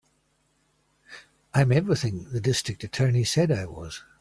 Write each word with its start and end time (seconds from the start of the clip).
I'm 1.53 1.71
everything 1.71 2.31
the 2.31 2.41
District 2.41 2.83
Attorney 2.83 3.23
said 3.23 3.51
I 3.51 3.65
was. 3.67 4.01